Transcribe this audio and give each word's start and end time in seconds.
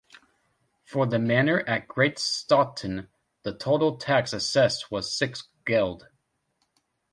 For 0.83 1.05
the 1.05 1.19
manor 1.19 1.59
at 1.67 1.87
Great 1.87 2.17
Staughton 2.17 3.07
the 3.43 3.53
total 3.53 3.97
tax 3.97 4.33
assessed 4.33 4.89
was 4.89 5.15
six 5.15 5.47
geld. 5.63 6.07